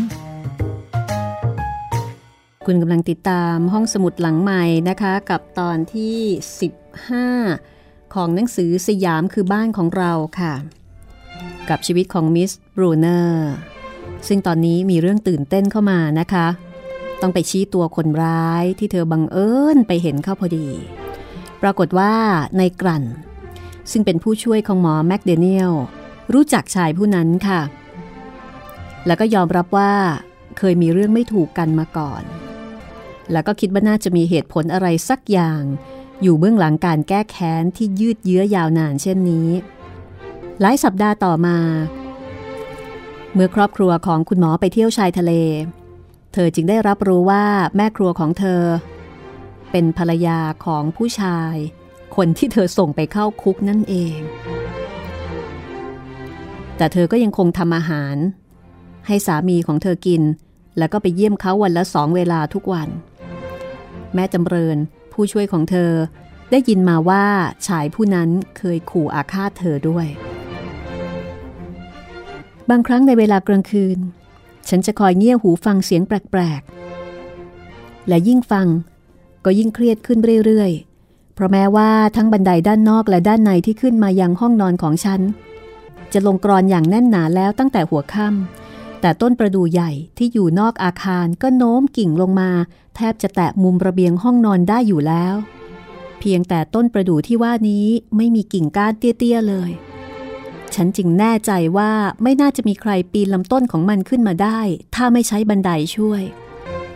[2.66, 6.18] คุณกำลังติดตามห้องสมุดหลังใหม่นะคะ กับตอนที่
[7.38, 10.54] 15 ของหนังสือสยามคือบ้านของเราค่ะ
[11.70, 13.52] กับชีวิตของมิสบรูเนอร์
[14.28, 16.48] ซึ่งตอนนี้มีเรื่องตื่นเต้นเข้ามานะคะ
[17.22, 20.68] ต้องไปชี้ตัวคนร้ายที่เธอบังเอิญไปเห็นเข้าพอดี
[21.62, 22.13] ปรากฏว่า
[22.58, 23.06] ในกลั่น
[23.91, 25.74] ซึ่งเป็นผู้ช่วยของหมอแมคเดเนียล
[26.34, 27.62] รู้จักชายผู้นั้นค่ะ
[29.06, 29.93] แล้วก็ยอมรับว่า
[30.58, 32.24] เคยมีเรื่องไม่ถูกกันมาก่อน
[33.32, 35.62] แล้วก็คิดว่าน่าจะมีเหตุผลอะไรสักอย่าง
[36.22, 39.50] อยู่เบื้องหลังการแก้แค้นที่ยืดเยื้อยาวนานเช่นนี้
[40.62, 41.58] หลายสัปดาห์ต่อมา
[43.34, 45.32] เมื่อครอบครัวของคุณหมอไปเที่ยวชายทะเล
[46.34, 47.43] เธอจึงได้รับรู้ว่า
[47.76, 48.62] แม่ครัวของเธอ
[49.72, 51.56] เป็นภรรยาของผู้ชาย
[52.15, 54.17] คนที่เธอส่งไปเข้าคุกนั่นเอง
[56.78, 58.15] แต่เธอก็ยังคงทำอาหาร
[59.08, 60.21] ให้สามีของเธอกิน
[60.78, 62.89] แล้วก็ไปเยี่ยมเขาวันละสองเวลาทุกวัน
[64.13, 64.78] แม่จำเริญ
[65.12, 65.91] ผู้ช่วยของเธอ
[66.52, 67.26] ได้ยินมาว่า
[67.67, 70.08] ชายผู้นั้นเคยขู่อาฆาตเธอด้วย
[72.69, 73.97] บางครั้งในเวลากลางคืน
[74.69, 78.67] ฉันจะคอยเงี่ยหูฟังเสียงแปลกๆ และยิ่งฟัง
[79.45, 80.93] ก็ยิ่งเครียดขึ้นเรื่อยๆ
[81.34, 85.22] เพราะแม้ว่าทั้งบันไดด้านนอกและด้านในที่ขึ้นมายังห้องนอนของฉัน
[86.13, 92.52] จะลงกรอนอย่างแน่นหนาแล้วตั้งแต่หัวค่ำแต่ต้นประดู่ใหญ่ที่อยู่นอกอาคารก็โน้มกิ่งลงมา
[92.96, 95.36] แทบจะแตะมุมระเบียงห้องนอนได้อยู่แล้ว
[96.19, 97.86] เพียงแต่ต้นประดู่ที่ว่านี้
[98.17, 99.72] ไม่มีกิ่งก้านเตี้ยๆเลย
[100.76, 101.91] ฉันจึงแน่ใจว่า
[102.24, 104.60] ไม่น่าจะมีใครปีนลำต้นของมันขึ้นมาได้
[104.96, 106.22] ถ้าไม่ใช้บันไดช่วย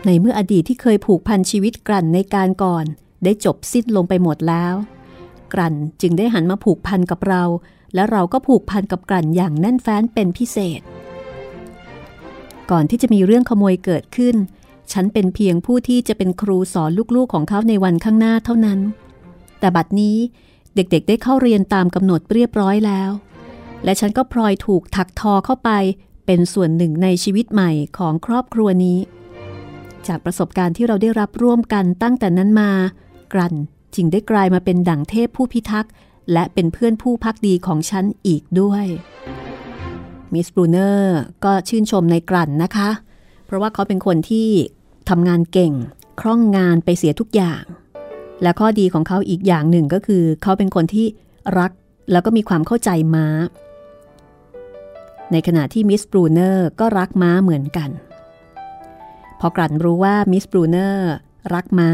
[0.04, 2.84] ในเมื่ออดีตที่เคยผูกพันชีวิตกลั่นในการก่อน
[3.24, 4.74] ได้จบสิ้นลงไปหมดแล้ว
[5.54, 7.42] กลั่นจึงได้หันมาผูกพันกับเรา
[7.94, 10.80] และเราก็ผูกพันกับกลั่นอย่างแน่นแฟ้นเป็นพิเศษ
[12.70, 14.36] ก่อนที่จะมีเรื่องขโมยเกิดขึ้น
[14.92, 18.78] ฉันเป็นเพียงผู้ที่จะเป็นครูสอนลูกๆของเขาในวันข้างหน้าเท่านั้น
[19.60, 20.16] แต่บัดนี้
[20.74, 23.10] เด็กๆ ได้เข้าเรียนตามกำหนดเรียบร้อยแล้ว
[23.84, 25.70] และฉันก็พลอยถูกถักทอเข้าไป
[26.26, 28.98] เป็นส่วนหนึ่งในชีวิตใหม่ของครอบครัวนี้
[30.06, 32.70] จากประสบการณ์ที่เราได้รับร่วมกันตั้งแต่นั้นมา
[33.32, 33.54] กรัน
[33.94, 35.92] จึงได้กลายมาเป็นดั่งเทพผู้พิทักษ์
[36.32, 38.86] และเป็นเพื่อนผู้พักดีของฉันอีกด้วย
[40.32, 42.90] มิสบรูเนอร์ก็ชื่นชมในกลั่นนะคะ
[43.46, 44.48] เพราะว่าเขาเป็นคนที่
[45.08, 45.72] ทำงานเก่ง
[46.20, 47.64] คล่องงานไปเสียทุกอย่าง
[48.42, 51.06] และข้อดีของเขาอีกอย่างหนึ่งก็คือ เขาเป็นคนที่
[51.58, 51.72] รัก
[52.12, 53.26] แล้วก็มีความเข้าใจม้า
[55.32, 57.90] ในขณะที่มิสบรูเนอร์ก็รักม้าเหมือนกัน
[59.40, 61.10] พอกลั่นรู้ว่ามิสบรูเนอร์
[61.54, 61.90] รักม้า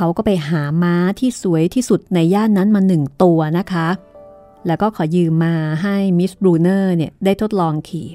[0.00, 3.88] เขาก็ไปหาม้าที่สวยที่สุดในย่านนั้นมาหนึ่งตัวนะคะ
[4.66, 8.08] แล้วก็ขอยืมมาให้มิสบรูเนอร์เนี่ยได้ทดลองขี่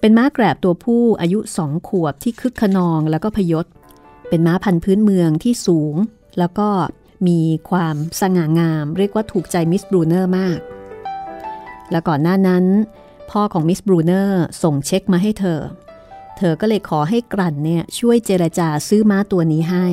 [0.00, 3.66] เป็นม้าแกรบตัวผู้อายุสองขวบที่คึกคะนองแล้วก็พยศ
[4.28, 5.94] เป็นม้าพันธุ์พื้นเมืองที่สูง
[6.38, 6.68] แล้วก็
[7.28, 7.40] มี
[7.70, 10.58] ความสง่างาม เรียกว่าถูกใจมิสบรูเนอร์มาก
[11.90, 12.64] และก่อนหน้านั้น
[13.30, 15.60] พ่อของมิสบรูเนอร์ส่งเช็คมาให้เธอ
[16.36, 19.88] เธอก็เลยขอให้กลั่นเนี่ยช่วยเจรจาซื้อม้าตัวนี้ให้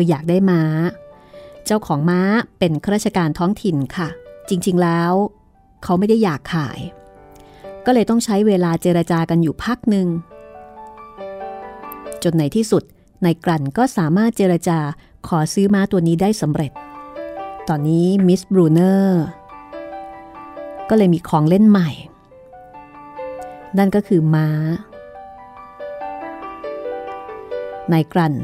[0.00, 0.62] คืออยากได้ม้า
[1.66, 2.20] เจ้าของม้า
[2.58, 4.08] เป็นข้าราชการท้องถิ่นค่ะ
[4.48, 5.12] จริงๆแล้ว
[5.82, 6.78] เขาไม่ได้อยากขาย
[7.86, 10.06] ก็เลยต้องใช้เวลาเจรจากันอยู่พักหนึ่ง
[12.22, 12.82] จนในที่สุด
[13.24, 14.78] นายกลั่นก็สามารถเจรจา
[15.28, 16.72] ขอซื้อม้าตัวนี้ได้สำเร็จ
[17.68, 19.22] ตอนนี้มิสบรูเนอร์
[20.88, 21.90] ก็เลยมีของเล่นใหม่
[23.78, 24.48] นั่นก็คือม้า
[27.92, 28.34] นายกรัน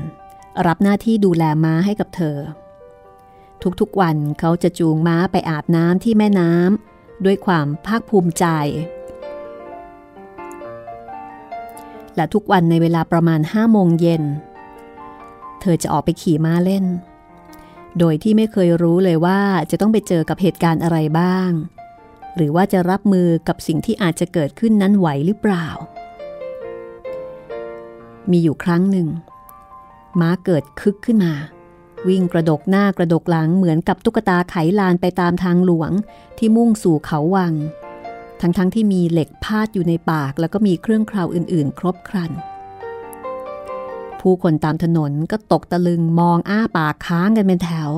[0.66, 2.36] รับหน้าที่ดูแลม้าให้กับเธอ
[3.80, 8.46] ทุกๆวันเขาจะจูงม้าไปอาบน้ำที่แม่น้ำด้วยความภาคภูมิใจ
[12.16, 14.22] และทุกวันในเวลาประมาณห้าโมงเย็น
[15.60, 16.84] เธอจะออกไปขี่ม้าเล่น
[17.98, 19.40] โดยที่ไม่เคยรู้เลยว่า
[19.70, 21.50] จะต้องไปเจอกับเหตุการณ์อะไรบ้าง
[22.36, 25.66] หรือว่าจะรับมือกับสิ่งที่อาจจะเกิดขึ้นนั้นไหวหรือเปล่า
[28.30, 29.08] มีอยู่ครั้งหนึ่ง
[30.20, 31.34] ม้าเกิดคึกขึ้นมา
[32.08, 35.90] วิ่งกระดกหน้ากระดกหลังเหมือนกับตุ๊กตาไขลานไปตามทางหลวง
[36.38, 37.54] ที่มุ่งสู่เขาวัง
[38.40, 42.32] ทั้งๆทที่มีเหล็กพาดอยู่ในปากแล้วก็มีเครื่องคราวอื่นๆ ครบครัน
[44.20, 47.90] ผู้คนตามถนนก็ตกตะลึงมองอ้าปากค้างกันเป็นแถว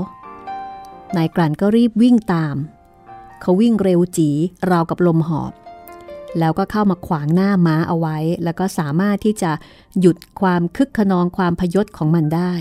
[1.16, 2.56] นายกลั่นก็รีบวิ่งตาม
[3.40, 4.30] เขาวิ่งเร็วจี
[4.70, 5.52] ราวกับลมหอบ
[6.38, 9.50] แล้วก็เข้ามาขวางหน้าม้าเอาไว้ แล้วก็สามารถที่จะ
[10.00, 12.52] หยุดความคึกขนองความพยศของมันได้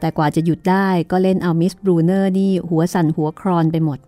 [0.00, 3.98] แต่กว่าจะหยุดได้ก็เล่นเอามิสบรูเนอร์นี่หัวสั่นหัวครอนไปหมด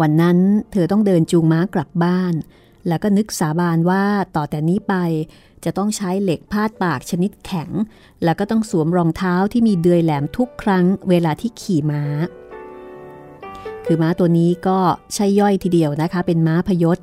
[0.00, 0.38] วันนั้น
[0.72, 2.34] เธอต้องเดินจูงม้ากลับบ้าน
[2.88, 4.04] แล้วก็นึกสาบานว่า
[4.36, 4.94] ต่อแต่นี้ไป
[5.64, 7.70] จะต้องใช้เหล็กพาดปากชนิดแข็ง
[8.24, 12.04] แล้วก็ต้องสวมรองเท้าที่มีเดือยแหลมทุกครั้งเวลาที่ขี่ม้า
[13.86, 14.78] คือม้าตัวนี้ก็
[15.14, 16.98] ใช่ย่อยทีเดียวนะคะ เป็นม้าพยศ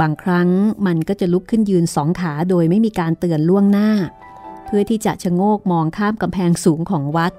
[0.00, 0.48] บางครั้ง
[0.86, 3.90] มันก็จะลุกขึ้นยืนสองขาโดยไม่มีการเตือนล่วงหน้า
[4.66, 7.32] เพื่อที่จะชะโงกมองข้ามกำแพงสูงของวัด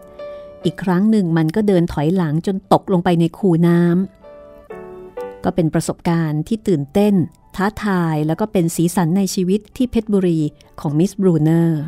[0.65, 7.13] อีกครั้งหนึ่งมันก็เดินถอยหลังจนตกลงไปในคูน้ำก็เป็นประสบการณ์ที่ตื่นเต้น
[7.55, 10.39] ท้าทายแล้วก็เป็นสีสันในชีวิตที่เพชรบุรี
[10.79, 11.83] ของมิสบรูเนอร์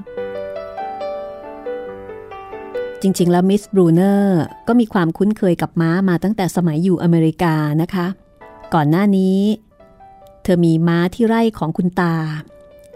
[3.07, 8.07] จริง ๆ แล้วมิสบรูเนอร์ก็มีความคุ้นเคยกับม้ามาตั้งแต่สมัยอยู่อเมริกานะคะ
[8.73, 9.39] ก่อนหน้านี้
[10.43, 12.15] เธอมีม้าที่ไร่ของคุณตา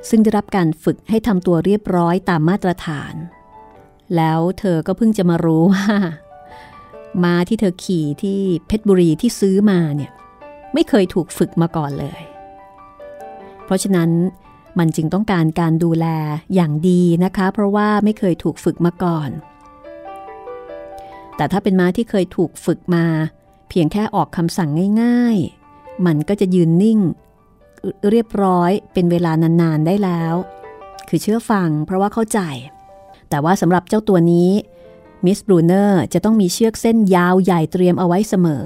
[0.09, 3.13] ซึ่งได้รับการฝึกให้ทำตัวเรียบร้อยตามมาตรฐาน
[4.15, 5.85] แล้วเธอก็เพิ่งจะมารู้ว่า
[7.23, 10.11] ม้าที่เธอขี่ที่เพชรบุรีที่ซื้อมาเนี่ย
[10.73, 12.21] ไม่เคยถูกฝึกมาก่อนเลย
[13.65, 14.09] เพราะฉะนั้น
[14.79, 16.05] มันจึงต้องการการดูแล
[16.55, 19.31] อย่างดีนะคะ เพราะว่าไม่เคยถูกฝึกมาก่อน
[21.39, 23.05] แต่ถ้าเป็นม้าที่เคยถูกฝึกมา
[23.69, 24.69] เพียงแค่ออกคำสั่ง
[25.01, 25.37] ง่าย
[25.71, 26.99] ๆ มันก็จะยืนนิ่ง
[28.09, 30.33] เรียบร้อยเป็นเวลานานๆได้แล้ว
[31.09, 32.39] คือเชื่อฟังเพราะว่าเข้าใจ
[33.29, 34.51] แต่ว่าสำหรับเจ้าตัวนี้
[35.25, 38.65] มิสบรูเนอร์จะต้องมีเชือกเส้นยาวใหญ่เตรียมเอาไว้เสมอ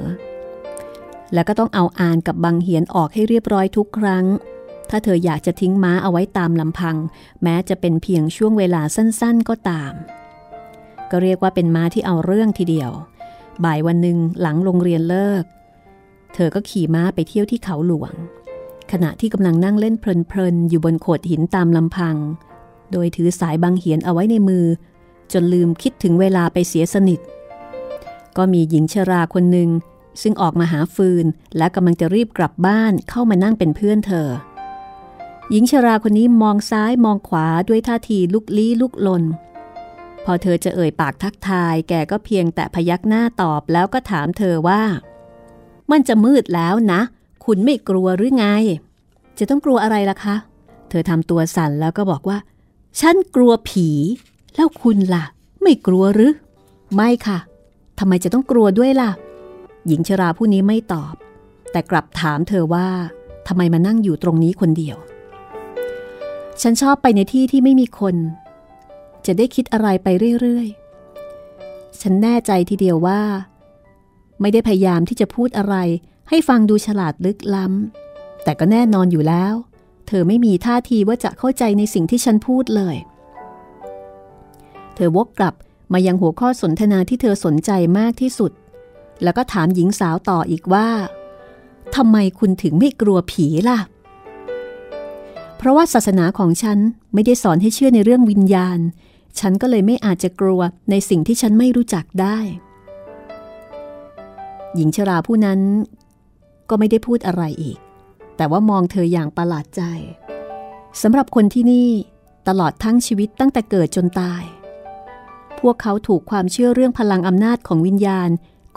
[1.34, 4.26] แล้วก็ต้องเอาอานกับบังเหียนออกให้เรียบร้อยทุกครั้ง
[4.90, 6.96] ถ้าเธออยากจะทิ้งม้าเอาไว้ตามลำพัง
[7.44, 9.94] แม้จะเป็นเพียงช่วงเวลาสั้นๆก็ตาม
[11.16, 12.92] ก็เรียกว่าเป็นม้าที่เอาเรื่องทีเดียว
[13.64, 15.44] บ่ายวันหนึ่งหลังโรงเรียนเลิก
[16.34, 18.14] เธอก็ขี่ม้าไปเที่ยวที่เขาหลวง
[18.92, 22.16] ขณะที่กำลังนั่งเล่นเพลินๆอยู่บนโขดหินตามลำพัง
[22.92, 24.66] โดยถือสายบางเหียนเอาไว้ในมือ
[25.34, 27.20] จนลืมคิดถึงเวลาไปเสียสนิท
[28.38, 29.70] ก็มีหญิงชราคนหนึ่ง
[30.22, 31.26] ซึ่งออกมาหาฟืน
[31.58, 34.30] และกำลังจะรีบกลับบ้านเข้ามานั่งเป็นเพื่อนเธอ
[35.52, 39.24] หญิงชราคนนี้มองซ้ายมองขวาด้วยท่าทีลุกลี้ลุกลน
[40.26, 44.82] พอเธอจะเอ่ยปากทักทาย แกก็เพียงแต่พยักหน้าตอบแล้วก็ถามเธอว่า
[45.92, 47.02] มันจะมืดแล้วนะ
[47.46, 48.46] คุณไม่กลัวหรือไง
[49.38, 50.36] จะต้องกลัวอะไรล่ะคะ
[50.90, 52.38] เธอทำตัวสั่นแล้วก็บอกว่า
[53.00, 53.90] ฉันกลัวผี
[54.56, 55.24] แล้วคุณล่ะ
[55.62, 56.32] ไม่กลัวหรือ
[56.96, 57.38] ไม่ค่ะ
[58.00, 59.12] ทำไมจะต้องกลัวด้วยล่ะ
[59.88, 61.14] หญิงชราผู้นี้ไม่ตอบ
[61.72, 62.88] แต่กลับถามเธอว่า
[63.48, 64.98] ทำไมมานั่งอยู่ตรงนี้คนเดียว
[66.62, 68.16] ฉันชอบไปในที่ที่ไม่มีคน
[69.26, 70.08] จะได้คิดอะไรไป
[70.42, 73.22] เรื่อยๆ ฉันแน่ใจทีเดียวว่า
[74.42, 75.76] ไม่ได้พยายามที่จะพูดอะไร
[76.30, 79.54] ให้ฟังดูฉลาดลึกล้ำแต่ก็แน่นอนอยู่แล้ว
[80.08, 82.96] เธอไม่มีท่าทีว่าจะเข้าใจในสิ่งที่ฉันพูดเลย
[84.96, 85.56] เธอวกกลับ
[85.94, 88.52] มายังหัวข้อสนทนาที่เธอสนใจมากที่สุด
[89.24, 90.90] แล้วก็ถามหญิงสาวต่ออีกว่า
[91.96, 93.80] ทำไมคุณถึงไม่กลัวผีล่ะ
[95.58, 96.80] เพราะว่าศาสนาของฉัน
[97.14, 98.80] ไม่ได้สอนให้เชื่อในเรื่องวิญญาณ
[99.40, 102.38] ฉันก็เลยไม่อาจจะกลัวในสิ่งที่ฉันไม่รู้จักได้
[104.76, 105.60] หญิงชราผู้นั้น
[106.70, 107.78] ก็ไม่ได้พูดอะไรอีก
[108.38, 109.82] แต่ว่ามองเธออย่างประหลาดใจ
[111.02, 111.90] สำหรับคนที่นี่
[112.48, 114.44] ตลอดทั้งชีวิตตั้งแต่เกิดจนตาย
[115.60, 118.30] พวกเขาถูกความเชื่อเรื่องพลังอำนาจของวิญญาณ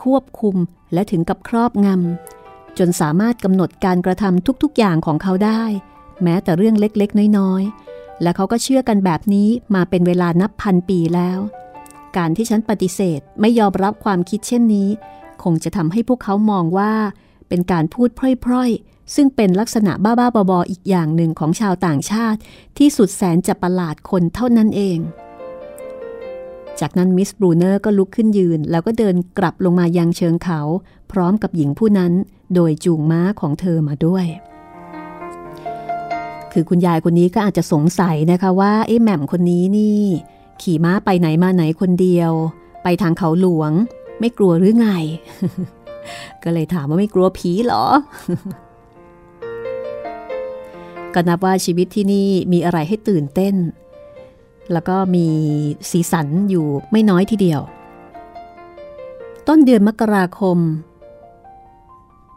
[0.03, 0.57] ควบคุม
[0.93, 5.63] และถึงกับครอบงำจนสามารถกำหนดการกระทำทุกๆอย่างของเขาได้
[6.23, 7.86] แม้แต่เรื่องเล็กๆ น้อยๆ
[8.23, 11.39] และเขาก็เชื่อกันแบบนี้มาเป็นเวลานับพันปีแล้ว
[12.17, 14.89] การที่ฉันปฏิเสธไม่ยอมรับความคิดเช่นนี้
[15.43, 16.93] คงจะทำให้พวกเขามองว่า
[17.49, 18.09] เป็นการพูด
[18.45, 22.41] พร่อยๆ ซึ่งเป็นลักษณะบ้าๆบอๆอีกอย่างหนึ่งของชาวต่างชาติ
[22.79, 24.99] ที่สุดแสนจะประหลาดคนเท่านั้นเอง
[26.81, 30.61] จากนั้นมิสบรูเนอร์ก็ลุกขึ้นยืน แล้วก็เดินกลับลงมายังเชิงเขา
[31.13, 32.13] พร้อมกับหญิงผู้นั้น
[32.55, 34.27] โดยจูงม้าของเธอมาด้วย
[36.59, 40.01] คือคุณยายคนนี้ก็อาจจะสงสัยนะคะว่าไอ้แหม่มคนนี้นี่
[40.63, 42.33] ขี่ม้าไปไหนมาไหนคนเดียว
[42.83, 43.73] ไปทางเขาหลวง
[44.21, 44.89] ไม่กลัวหรือไง
[46.43, 47.85] ก็เลยถามว่าไม่กลัวผีหรอ
[51.15, 53.55] ก็นับว่าชีวิตที่นี่มีอะไรให้ตื่นเต้น
[54.73, 55.27] แล้วก็มี
[55.91, 57.61] สีสันอยู่ไม่น้อยทีเดียว
[59.49, 60.59] ต้นเดือนมกราคม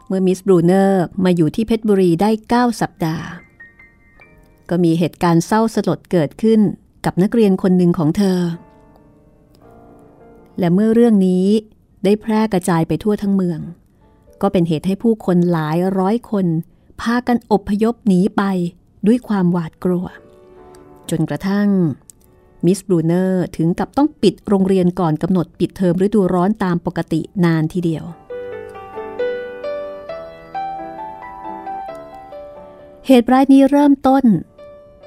[0.06, 3.26] เมื่อมิสบรูเนอร์มาอยู่ที่เพชรบุรีได้ 9 สัปดาห์
[4.70, 6.60] ก็มีเหตุการณ์เศร้าสลดเกิดขึ้น
[7.04, 8.40] กับนักเรียนคนหนึ่งของเธอ
[10.58, 11.46] และเมื่อเรื่องนี้
[12.04, 13.60] ได้แพร่กระจายไปทั่วทั้งเมือง
[14.42, 16.46] ก็เป็นเหตุให้ผู้คนหลายร้อยคน
[17.00, 18.42] พากันอบพยพหนีไป
[19.06, 20.06] ด้วยความหวาดกลัว
[21.10, 21.68] จนกระทั่ง
[22.64, 28.04] มิสบรูเนอร์ถึงกับต้องปิดโรงเรียนก่อนกำหนดปิดเทอมฤดูร้อนตามปกตินานทีเดียว
[33.06, 34.24] เหตุร้ายนี้เริ่มต้น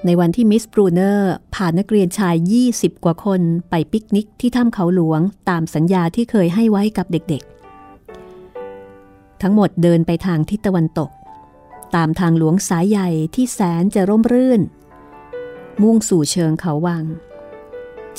[0.06, 2.36] ในวันที่มิสบรูเนอร์พานักเรียนชาย
[2.70, 11.10] 20 กว่าคนไปปิกนิกที่ถ้ำเขาหลวงตามสัญญาที่เคยให้ไว้กับเด็กๆ ทั้งหมดเดินไปทางทิศตะวันตก
[11.96, 14.62] ตามทางหลวงสายใหญ่ที่แสนจะร่มรื่น
[15.82, 17.04] มุ่งสู่เชิงเขาวัง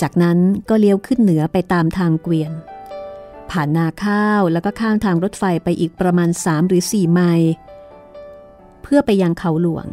[0.00, 2.52] จากนั้นก็เลี้ยวขึ้นเหนือไปตามทางเกวียน
[3.50, 7.52] ผ่านนาข้าวแล้วก็ข้ามทางรถไฟไปอีกประมาณ 3 หรือ 4 ไมล์
[8.82, 9.86] เพื่อไปยังเขาหลวง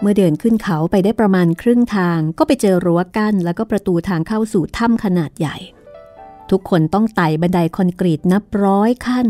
[0.00, 5.56] เมื่อเดินขึ้นเขาไปได้ประมาณครึ่งทางก็ไปเจอรั้วกั้น แล้วก็ประตูทางเข้าสู่ถ้ำขนาดใหญ่
[6.50, 9.28] ทุกคนต้องไต่บันไดคอนกรีตนับร้อยขั้น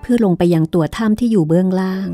[0.00, 2.10] เพื่อลงไปยังตัวถ้ำที่อยู่เบื้องล่าง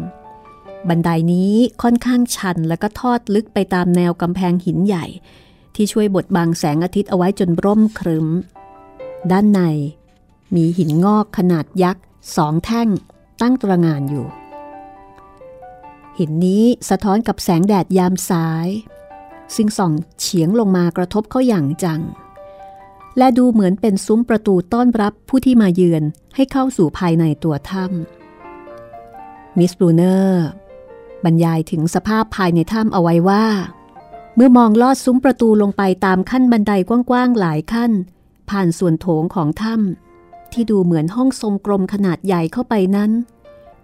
[0.88, 5.06] บันไดนี้ค่อนข้างชันแล้วก็ทอดลึกไปตามแนวกำแพงหินใหญ่
[5.74, 8.26] ที่ช่วยบดบังแสงอาทิตย์เอาไว้จนร่มครึ้ม
[9.30, 9.60] ด้านใน
[10.54, 12.04] มีหินงอกขนาดยักษ์
[12.36, 12.88] สองแท่ง
[13.42, 14.26] ตั้งตระงานอยู่
[16.18, 18.68] หินนี้สะท้อนกับแสงแดดยามสาย
[19.54, 22.00] ซึ่งส่องเฉียงลงมากระทบเขาอย่างจัง
[23.18, 26.02] และดูเหมือนเป็นซุ้มประตูต้อนรับผู้ที่มาเยือน
[26.34, 30.46] ให้เข้าสู่ภายในตัวถ้ำมิสบรูเนอร์
[31.24, 33.46] บรรยายถึงสภาพภายในถ้ำเอาไว้ว่า
[34.34, 37.92] เมื่อมองลอดซุ้มประตูลงไปตามขั้นบันไดกว้างๆหลายขั้น
[38.50, 43.10] ผ่านส่วนโถงของถ้ำที่ดูเหมือนห้องทรงกลมขนาดใหญ่เข้าไปนั้น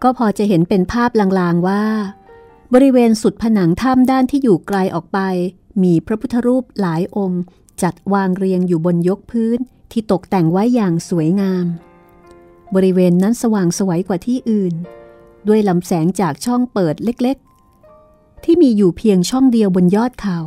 [0.03, 1.85] ก็พอจะเห็นเป็นภาพลางๆว่า
[2.77, 5.19] บริเวณสุดผนังถ้ำด้านที่อยู่ไกลออกไป
[5.83, 7.43] มีพระพุทธรูปหลายองค์
[7.83, 9.59] จัดวางเรียงอยู่บนยกพื้น
[9.93, 11.67] ที่ตกแต่งไว้อย่างสวยงาม
[12.75, 14.75] บริเวณนั้นสว่างสวยกว่าที่อื่น
[15.49, 20.39] ด้วยลำแสงจากช่องเปิดเล็กๆ ที่มีอยู่เพียงช่องเดียวบนยอดเขา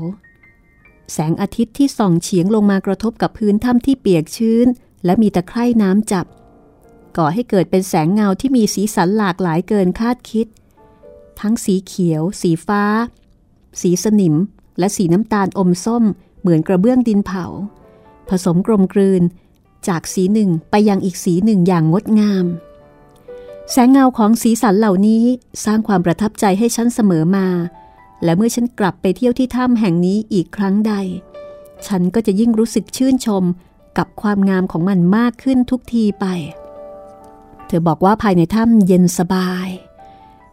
[1.13, 4.67] แสงอาทิตย์ที่ส่องเฉียงลงมากระทบกับพื้นถ้ำที่เปียกชื้น
[5.05, 6.25] และมีตะไคร่น้ำจับ
[7.17, 10.47] ก่อให้เกิดเป็นแสงเงาที่มีสีสันหลากหลายเกินคาดคิด
[11.41, 12.83] ทั้งสีเขียว สีฟ้า
[13.81, 14.35] สีสนิม
[14.79, 16.03] และสีน้ำตาลอมส้ม
[16.41, 17.45] เหมือนกระเบื้องดินเผา
[18.29, 19.23] ผสมกลมกลืน
[19.87, 22.45] จากสีหนึ่งไปยังอีกสีหนึ่งอย่างงดงาม
[23.71, 25.23] แสงเงาของสีสันเหล่านี้
[25.65, 27.47] สร้างความประทับใจให้ฉันเสมอมา
[28.23, 30.93] และเมื่อฉันกลับไปเที่ยวที่ถ้ำแห่งนี้อีกครั้งใด
[31.87, 33.43] ฉันก็จะยิ่งรู้สึกชื่นชม
[33.97, 36.25] กับความงามของมันมากขึ้นทุกทีไป
[37.67, 39.69] เธอบอกว่าภายในถ้ำเย็นสบาย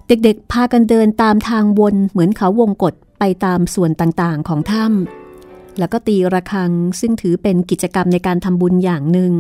[0.09, 9.33] เด็กๆ พากันเดินตามทางวนเหมือนเขาวงกฏไปตามส่วนต่างๆของถ้ำแล้วก็ตีระฆังซึ่งถือเป็นกิจกรรมในการทำบุญอย่างหนึ่ง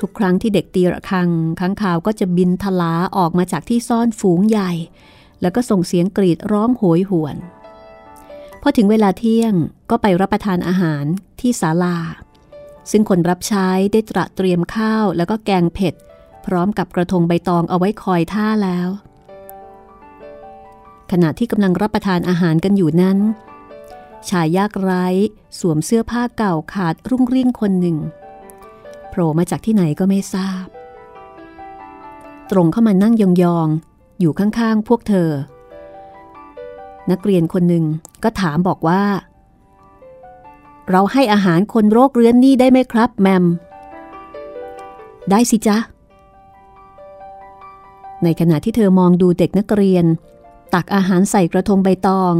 [0.00, 1.28] ทุกครั้งที่เด็กตีระฆัง
[1.60, 4.72] ข้างข่าวก็จะบินทลาออกมาจากที่ซ่อนฝูงใหญ่
[5.40, 7.36] แล้วก็ส่งเสียงกรีดร้องโหยหวน
[8.62, 9.54] พอถึงเวลาเที่ยง
[9.90, 11.04] ก็ไปรับประทานอาหาร
[11.40, 11.98] ที่ศาลา
[12.90, 15.94] ซึ่งคนรับใช้ได้ตระเตรียมข้าวแล้วก็แกงเผ็ด
[16.46, 18.88] พร้อมกับกระทงใบตองเอาไว้คอยท่าแล้ว
[21.10, 23.18] ขณะที่กำลังรับประทานอาหารกันอยู่นั้น
[24.28, 25.06] ชายยากไร้
[25.60, 27.96] สวมเสื้อผ้าเก่าขาดรุ่งริ่งคนหนึ่ง
[29.08, 30.66] โผล่มาจากที่ไหนก็ไม่ทราบ
[32.50, 33.22] ตรงเข้ามานั่งย
[33.56, 35.30] องๆ อยู่ข้างๆ พวกเธอ
[37.10, 37.84] นักเรียนคนหนึ่ง
[38.22, 39.02] ก็ถามบอกว่า
[40.90, 43.44] เราให้อาหารคนโรคเรื้อนนี่ได้ไหมครับ แมม
[45.30, 45.78] ได้สิจ๊ะ
[48.24, 50.04] ในขณะที่เธอมองดูเด็กนักเรียน
[50.74, 52.34] ตักอาหารใส่กระทงใบตอง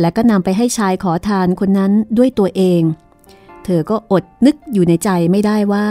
[0.00, 2.82] และก็นำไปให้ชายขอทานคนนั้นด้วยตัวเอง
[3.64, 5.88] เธอก็อดนึกอยู่ในใจไม่ได้ว่า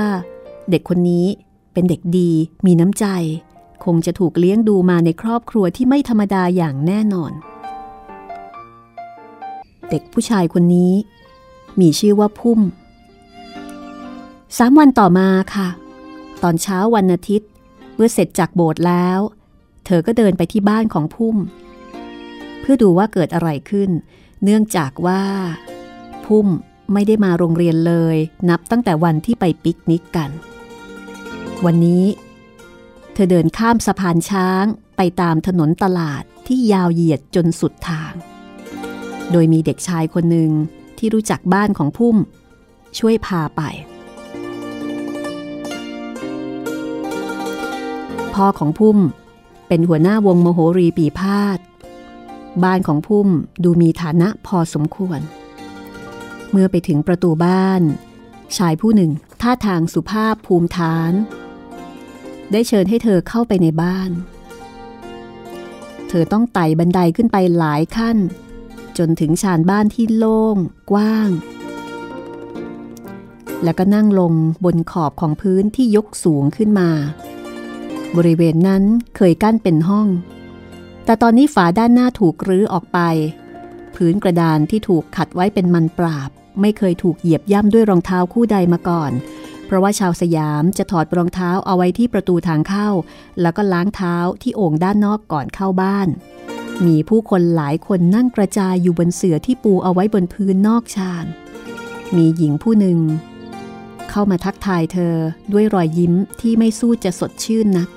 [0.70, 1.26] เด็กคนนี้
[1.74, 2.32] เป็นเด็กดี
[2.66, 3.06] มีน้ำใจ
[3.86, 7.32] คงจะถูกเลี้ยงดูมาในครอบครัวที่ไม่ธรรมดาอย่างแน่นอน
[9.90, 10.94] เด็กผู้ชายคนนี้
[11.80, 12.60] มีชื่อว่าพุ่ม
[14.58, 15.68] สามวันต่อมาค่ะ
[16.44, 17.50] ตอนเช้าวันอาทิตย์
[17.96, 19.20] เมื่อเสร็จจากโบสถ์แล้ว
[19.86, 21.38] เธอก็เดินไปที่บ้านของพุ่ม
[22.60, 23.90] เพื่อดูว่าเกิดอะไรขึ้น
[24.44, 25.24] เนื่องจากว่า
[26.26, 26.48] พุ่ม
[26.94, 28.18] ไม่ได้มาโรงเรียนเลย
[28.50, 30.30] นับตั้งแต่วันที่ไปปิกนิกกัน
[31.66, 32.06] วันนี้
[33.14, 34.66] เธอเดินข้ามสะพานช้าง
[34.98, 38.14] ไปตามถนนตลาดที่ยาวเหยียดจนสุดทาง
[39.32, 40.52] โดยมีเด็กชายคนหนึ่ง
[40.98, 42.18] ที่รู้จักบ้านของพุ่ม
[43.00, 43.62] ช่วยพาไป
[48.36, 49.00] พ่อของพุ่ม
[49.68, 51.60] เป็นหัวหน้าวงมโหรีปีพาด
[52.64, 53.30] บ้านของพุ่ม
[53.64, 55.20] ดูมีฐานะพอสมควร
[56.52, 57.82] เมื่อไปถึงประตูบ้าน
[58.58, 61.14] ชายผู้หนึ่งท่าทางสุภาพภูมิฐาน
[62.52, 64.12] ได้เชิญให้เธอเข้าไปในบ้าน
[66.08, 68.18] เธอต้องไต่บันไดขึ้นไปหลายขั้น
[68.98, 70.58] จนถึงชานบ้านที่โล่ง
[70.92, 71.30] กว้าง
[73.64, 74.34] แล้วก็นั่งลง
[74.66, 76.90] บนขอบของพื้นที่ยกสูงขึ้นมา
[78.18, 78.84] บริเวณนั้น
[79.16, 80.08] เคยกั้นเป็นห้อง
[81.06, 83.00] แต่ตอนนี้ฝาด้านหน้าถูกรื้อออกไป
[83.96, 86.30] พื้นกระดานที่ถูกขัดไว้เป็นมันปราบ
[86.62, 89.12] ไม่เคยถูกเหยียบย่ำด้วยรองเท้าคู่ใดมาก่อน
[89.66, 92.90] เพราะว่าชาวสยามจะถอดรองเท้าเอาไว้ที่ประตูทางเข้า
[93.42, 96.08] แล้วก็ล้างเท้าที่โอ่งด้านนอกก่อนเข้าบ้าน
[96.86, 101.26] มีผู้คนหลายคนนั่งกระจายอยู่บนเสื่อที่ปูเอาไว้บนพื้นนอกชาน
[102.16, 103.00] มีหญิงผู้หนึ่ง
[104.10, 105.16] เข้ามาทักทายเธอ
[105.54, 107.90] ด้วยรอยยิ้มที่ไม่สู้จะสดชื่นนัก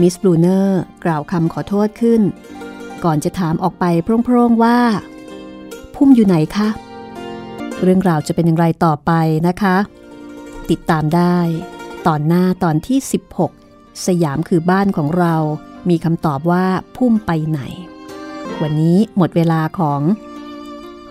[0.00, 2.22] มิสบลูเนอร์กล่าวคำขอโทษขึ้น
[3.04, 3.84] ก่อนจะถามออกไป
[4.24, 4.78] โพร่งๆว่า
[5.94, 6.68] พุ่มอยู่ไหนคะ
[7.82, 9.12] เรื่องราวจะเป็นอย่างไรต่อไป
[9.48, 9.76] นะคะ
[10.70, 11.38] ติดตามได้
[12.06, 12.98] ตอนหน้าตอนที่
[13.52, 15.34] 16 สยามคือบ้านของเรา
[15.88, 16.64] มีคำตอบว่า
[16.96, 17.60] พุ่มไปไหน
[18.62, 20.00] วันนี้หมดเวลาของ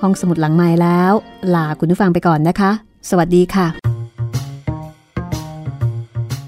[0.02, 1.14] ห้องสมุดหลังไม้แล้ว
[1.56, 2.72] ลาคุณผู้ฟังไปก่อนนะคะ
[3.10, 3.97] สวัสดีค่ะ